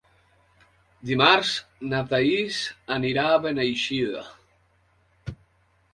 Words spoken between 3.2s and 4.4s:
a Beneixida.